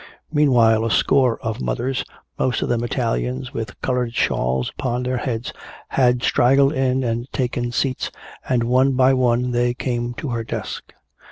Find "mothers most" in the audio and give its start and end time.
1.61-2.63